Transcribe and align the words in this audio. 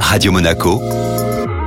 Radio 0.00 0.32
Monaco, 0.32 0.80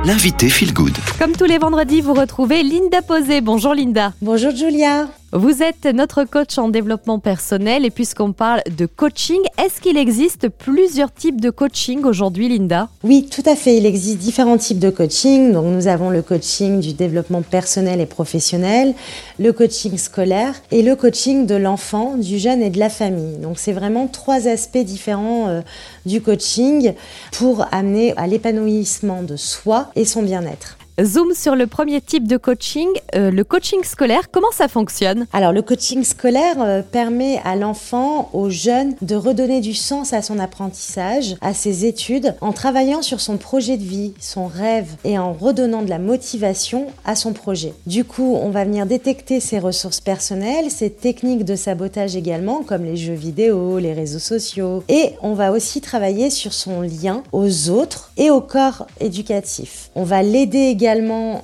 l'invité 0.04 0.48
Feel 0.48 0.72
Good. 0.72 0.96
Comme 1.18 1.32
tous 1.32 1.44
les 1.44 1.58
vendredis, 1.58 2.00
vous 2.00 2.14
retrouvez 2.14 2.62
Linda 2.62 3.02
Posé. 3.02 3.40
Bonjour 3.40 3.74
Linda. 3.74 4.12
Bonjour 4.22 4.54
Julia. 4.54 5.06
Vous 5.32 5.62
êtes 5.62 5.84
notre 5.84 6.24
coach 6.24 6.58
en 6.58 6.68
développement 6.68 7.20
personnel 7.20 7.84
et 7.84 7.90
puisqu'on 7.90 8.32
parle 8.32 8.62
de 8.76 8.84
coaching, 8.86 9.38
est-ce 9.64 9.80
qu'il 9.80 9.96
existe 9.96 10.48
plusieurs 10.48 11.14
types 11.14 11.40
de 11.40 11.50
coaching 11.50 12.02
aujourd'hui, 12.02 12.48
Linda? 12.48 12.88
Oui, 13.04 13.28
tout 13.30 13.44
à 13.46 13.54
fait. 13.54 13.76
Il 13.76 13.86
existe 13.86 14.18
différents 14.18 14.58
types 14.58 14.80
de 14.80 14.90
coaching. 14.90 15.52
Donc 15.52 15.66
nous 15.66 15.86
avons 15.86 16.10
le 16.10 16.22
coaching 16.22 16.80
du 16.80 16.94
développement 16.94 17.42
personnel 17.42 18.00
et 18.00 18.06
professionnel, 18.06 18.92
le 19.38 19.52
coaching 19.52 19.96
scolaire 19.98 20.56
et 20.72 20.82
le 20.82 20.96
coaching 20.96 21.46
de 21.46 21.54
l'enfant, 21.54 22.16
du 22.16 22.40
jeune 22.40 22.60
et 22.60 22.70
de 22.70 22.80
la 22.80 22.90
famille. 22.90 23.36
Donc 23.36 23.60
c'est 23.60 23.72
vraiment 23.72 24.08
trois 24.08 24.48
aspects 24.48 24.78
différents 24.78 25.46
euh, 25.46 25.60
du 26.06 26.20
coaching 26.20 26.94
pour 27.30 27.66
amener 27.70 28.14
à 28.16 28.26
l'épanouissement 28.26 29.22
de 29.22 29.36
soi 29.36 29.92
et 29.94 30.04
son 30.04 30.24
bien-être. 30.24 30.79
Zoom 31.04 31.32
sur 31.34 31.56
le 31.56 31.66
premier 31.66 32.00
type 32.00 32.28
de 32.28 32.36
coaching, 32.36 32.88
euh, 33.14 33.30
le 33.30 33.44
coaching 33.44 33.82
scolaire. 33.84 34.30
Comment 34.30 34.50
ça 34.52 34.68
fonctionne? 34.68 35.26
Alors 35.32 35.52
le 35.52 35.62
coaching 35.62 36.04
scolaire 36.04 36.56
euh, 36.60 36.82
permet 36.82 37.40
à 37.44 37.56
l'enfant, 37.56 38.28
au 38.32 38.50
jeune, 38.50 38.94
de 39.00 39.14
redonner 39.14 39.60
du 39.60 39.74
sens 39.74 40.12
à 40.12 40.22
son 40.22 40.38
apprentissage, 40.38 41.36
à 41.40 41.54
ses 41.54 41.86
études, 41.86 42.34
en 42.40 42.52
travaillant 42.52 43.02
sur 43.02 43.20
son 43.20 43.36
projet 43.38 43.76
de 43.76 43.82
vie, 43.82 44.12
son 44.20 44.46
rêve, 44.46 44.88
et 45.04 45.18
en 45.18 45.32
redonnant 45.32 45.82
de 45.82 45.90
la 45.90 45.98
motivation 45.98 46.88
à 47.04 47.14
son 47.14 47.32
projet. 47.32 47.72
Du 47.86 48.04
coup, 48.04 48.36
on 48.40 48.50
va 48.50 48.64
venir 48.64 48.86
détecter 48.86 49.40
ses 49.40 49.58
ressources 49.58 50.00
personnelles, 50.00 50.70
ses 50.70 50.90
techniques 50.90 51.44
de 51.44 51.56
sabotage 51.56 52.16
également, 52.16 52.62
comme 52.62 52.84
les 52.84 52.96
jeux 52.96 53.14
vidéo, 53.14 53.78
les 53.78 53.92
réseaux 53.92 54.18
sociaux, 54.18 54.82
et 54.88 55.14
on 55.22 55.34
va 55.34 55.52
aussi 55.52 55.80
travailler 55.80 56.30
sur 56.30 56.52
son 56.52 56.82
lien 56.82 57.22
aux 57.32 57.70
autres 57.70 58.10
et 58.16 58.30
au 58.30 58.40
corps 58.40 58.86
éducatif. 59.00 59.90
On 59.94 60.04
va 60.04 60.22
l'aider 60.22 60.58
également 60.58 60.89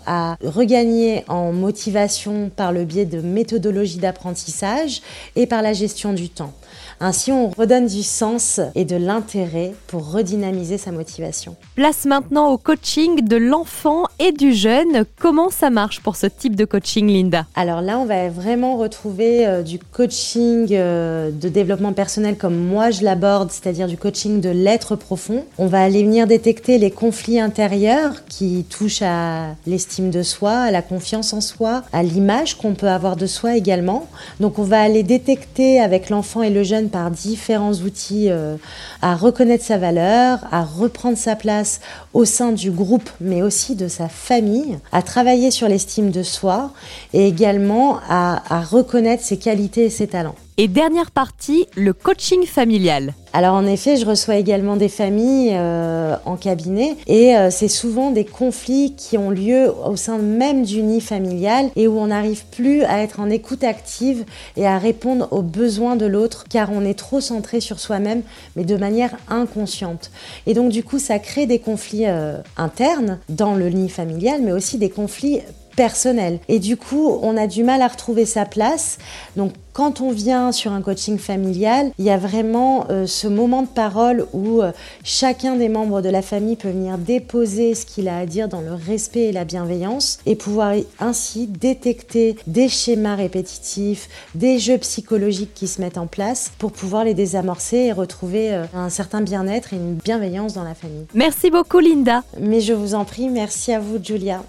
à 0.06 0.36
regagner 0.42 1.24
en 1.28 1.52
motivation 1.52 2.50
par 2.54 2.72
le 2.72 2.84
biais 2.84 3.04
de 3.04 3.20
méthodologies 3.20 3.98
d'apprentissage 3.98 5.02
et 5.36 5.46
par 5.46 5.62
la 5.62 5.72
gestion 5.72 6.12
du 6.12 6.28
temps. 6.28 6.52
Ainsi, 6.98 7.30
on 7.30 7.50
redonne 7.50 7.86
du 7.86 8.02
sens 8.02 8.58
et 8.74 8.86
de 8.86 8.96
l'intérêt 8.96 9.74
pour 9.86 10.12
redynamiser 10.12 10.78
sa 10.78 10.92
motivation. 10.92 11.54
Place 11.74 12.06
maintenant 12.06 12.48
au 12.48 12.56
coaching 12.56 13.20
de 13.20 13.36
l'enfant 13.36 14.04
et 14.18 14.32
du 14.32 14.54
jeune. 14.54 15.04
Comment 15.20 15.50
ça 15.50 15.68
marche 15.68 16.00
pour 16.00 16.16
ce 16.16 16.26
type 16.26 16.56
de 16.56 16.64
coaching, 16.64 17.06
Linda? 17.06 17.44
Alors 17.54 17.82
là, 17.82 17.98
on 17.98 18.06
va 18.06 18.30
vraiment 18.30 18.76
retrouver 18.76 19.46
euh, 19.46 19.62
du 19.62 19.78
coaching 19.78 20.68
euh, 20.70 21.30
de 21.30 21.50
développement 21.50 21.92
personnel 21.92 22.38
comme 22.38 22.56
moi 22.56 22.90
je 22.90 23.04
l'aborde, 23.04 23.50
c'est-à-dire 23.50 23.88
du 23.88 23.98
coaching 23.98 24.40
de 24.40 24.48
l'être 24.48 24.96
profond. 24.96 25.44
On 25.58 25.66
va 25.66 25.82
aller 25.82 26.02
venir 26.02 26.26
détecter 26.26 26.78
les 26.78 26.90
conflits 26.90 27.40
intérieurs 27.40 28.24
qui 28.26 28.64
touchent 28.70 29.02
à 29.02 29.25
l'estime 29.66 30.10
de 30.10 30.22
soi, 30.22 30.52
à 30.52 30.70
la 30.70 30.82
confiance 30.82 31.32
en 31.32 31.40
soi, 31.40 31.82
à 31.92 32.02
l'image 32.02 32.56
qu'on 32.56 32.74
peut 32.74 32.88
avoir 32.88 33.16
de 33.16 33.26
soi 33.26 33.56
également. 33.56 34.06
Donc 34.40 34.58
on 34.58 34.62
va 34.62 34.80
aller 34.80 35.02
détecter 35.02 35.80
avec 35.80 36.10
l'enfant 36.10 36.42
et 36.42 36.50
le 36.50 36.62
jeune 36.62 36.88
par 36.88 37.10
différents 37.10 37.74
outils 37.74 38.30
euh, 38.30 38.56
à 39.02 39.16
reconnaître 39.16 39.64
sa 39.64 39.78
valeur, 39.78 40.40
à 40.50 40.62
reprendre 40.62 41.18
sa 41.18 41.36
place 41.36 41.80
au 42.14 42.24
sein 42.24 42.52
du 42.52 42.70
groupe, 42.70 43.10
mais 43.20 43.42
aussi 43.42 43.74
de 43.74 43.88
sa 43.88 44.08
famille, 44.08 44.78
à 44.92 45.02
travailler 45.02 45.50
sur 45.50 45.68
l'estime 45.68 46.10
de 46.10 46.22
soi 46.22 46.72
et 47.12 47.26
également 47.26 47.98
à 48.08 48.60
reconnaître 48.60 49.22
ses 49.22 49.38
qualités 49.38 49.84
et 49.84 49.90
ses 49.90 50.06
talents. 50.06 50.36
Et 50.58 50.68
dernière 50.68 51.10
partie, 51.10 51.66
le 51.76 51.92
coaching 51.92 52.46
familial. 52.46 53.12
Alors 53.34 53.56
en 53.56 53.66
effet, 53.66 53.98
je 53.98 54.06
reçois 54.06 54.36
également 54.36 54.76
des 54.76 54.88
familles 54.88 55.50
euh, 55.52 56.16
en 56.24 56.36
cabinet 56.36 56.96
et 57.06 57.36
euh, 57.36 57.50
c'est 57.50 57.68
souvent 57.68 58.10
des 58.10 58.24
conflits 58.24 58.94
qui 58.96 59.18
ont 59.18 59.28
lieu 59.28 59.70
au 59.84 59.96
sein 59.96 60.16
même 60.16 60.64
du 60.64 60.80
nid 60.80 61.02
familial 61.02 61.68
et 61.76 61.86
où 61.86 61.98
on 61.98 62.06
n'arrive 62.06 62.46
plus 62.46 62.84
à 62.84 63.02
être 63.02 63.20
en 63.20 63.28
écoute 63.28 63.64
active 63.64 64.24
et 64.56 64.66
à 64.66 64.78
répondre 64.78 65.28
aux 65.30 65.42
besoins 65.42 65.96
de 65.96 66.06
l'autre 66.06 66.46
car 66.48 66.72
on 66.72 66.86
est 66.86 66.98
trop 66.98 67.20
centré 67.20 67.60
sur 67.60 67.78
soi-même 67.78 68.22
mais 68.56 68.64
de 68.64 68.76
manière 68.78 69.14
inconsciente. 69.28 70.10
Et 70.46 70.54
donc 70.54 70.70
du 70.72 70.82
coup, 70.82 70.98
ça 70.98 71.18
crée 71.18 71.44
des 71.44 71.58
conflits 71.58 72.06
euh, 72.06 72.38
internes 72.56 73.18
dans 73.28 73.54
le 73.54 73.68
nid 73.68 73.90
familial 73.90 74.40
mais 74.42 74.52
aussi 74.52 74.78
des 74.78 74.88
conflits 74.88 75.42
personnel. 75.76 76.40
Et 76.48 76.58
du 76.58 76.76
coup, 76.76 77.18
on 77.22 77.36
a 77.36 77.46
du 77.46 77.62
mal 77.62 77.82
à 77.82 77.88
retrouver 77.88 78.24
sa 78.24 78.44
place. 78.44 78.98
Donc, 79.36 79.52
quand 79.76 80.00
on 80.00 80.10
vient 80.10 80.52
sur 80.52 80.72
un 80.72 80.80
coaching 80.80 81.18
familial, 81.18 81.90
il 81.98 82.06
y 82.06 82.10
a 82.10 82.16
vraiment 82.16 82.86
euh, 82.88 83.06
ce 83.06 83.28
moment 83.28 83.60
de 83.60 83.68
parole 83.68 84.26
où 84.32 84.62
euh, 84.62 84.72
chacun 85.04 85.54
des 85.54 85.68
membres 85.68 86.00
de 86.00 86.08
la 86.08 86.22
famille 86.22 86.56
peut 86.56 86.70
venir 86.70 86.96
déposer 86.96 87.74
ce 87.74 87.84
qu'il 87.84 88.08
a 88.08 88.16
à 88.16 88.24
dire 88.24 88.48
dans 88.48 88.62
le 88.62 88.72
respect 88.72 89.24
et 89.24 89.32
la 89.32 89.44
bienveillance 89.44 90.18
et 90.24 90.34
pouvoir 90.34 90.72
ainsi 90.98 91.46
détecter 91.46 92.36
des 92.46 92.70
schémas 92.70 93.16
répétitifs, 93.16 94.08
des 94.34 94.58
jeux 94.58 94.78
psychologiques 94.78 95.52
qui 95.52 95.68
se 95.68 95.82
mettent 95.82 95.98
en 95.98 96.06
place 96.06 96.52
pour 96.56 96.72
pouvoir 96.72 97.04
les 97.04 97.12
désamorcer 97.12 97.76
et 97.76 97.92
retrouver 97.92 98.54
euh, 98.54 98.64
un 98.74 98.88
certain 98.88 99.20
bien-être 99.20 99.74
et 99.74 99.76
une 99.76 99.96
bienveillance 99.96 100.54
dans 100.54 100.64
la 100.64 100.74
famille. 100.74 101.04
Merci 101.12 101.50
beaucoup 101.50 101.80
Linda. 101.80 102.22
Mais 102.40 102.62
je 102.62 102.72
vous 102.72 102.94
en 102.94 103.04
prie, 103.04 103.28
merci 103.28 103.74
à 103.74 103.78
vous 103.78 104.02
Julia. 104.02 104.40